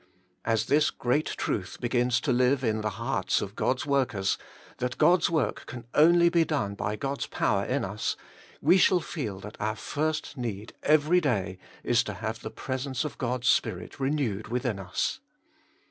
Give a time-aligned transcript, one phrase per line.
[0.45, 4.35] As this great truth begins to live in the hearts of God's workers,
[4.77, 8.17] that God's work can only be done by God's power in us,
[8.61, 13.19] we shall feel that our first need every day is to have the presence of
[13.19, 15.19] God's Spirit renewed within us.